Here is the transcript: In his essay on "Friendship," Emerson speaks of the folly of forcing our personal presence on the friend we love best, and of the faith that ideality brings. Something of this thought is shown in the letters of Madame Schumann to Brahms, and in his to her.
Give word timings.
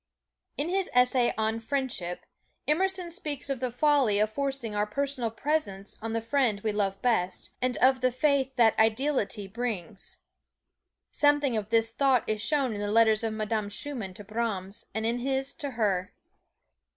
In 0.57 0.67
his 0.69 0.89
essay 0.95 1.31
on 1.37 1.59
"Friendship," 1.59 2.25
Emerson 2.67 3.11
speaks 3.11 3.51
of 3.51 3.59
the 3.59 3.69
folly 3.69 4.17
of 4.17 4.31
forcing 4.31 4.73
our 4.73 4.87
personal 4.87 5.29
presence 5.29 5.95
on 6.01 6.13
the 6.13 6.23
friend 6.23 6.59
we 6.61 6.71
love 6.71 6.99
best, 7.03 7.51
and 7.61 7.77
of 7.77 8.01
the 8.01 8.11
faith 8.11 8.55
that 8.55 8.73
ideality 8.79 9.45
brings. 9.47 10.17
Something 11.11 11.55
of 11.55 11.69
this 11.69 11.93
thought 11.93 12.27
is 12.27 12.41
shown 12.41 12.73
in 12.73 12.81
the 12.81 12.89
letters 12.91 13.23
of 13.23 13.33
Madame 13.33 13.69
Schumann 13.69 14.15
to 14.15 14.23
Brahms, 14.23 14.87
and 14.95 15.05
in 15.05 15.19
his 15.19 15.53
to 15.53 15.69
her. 15.77 16.15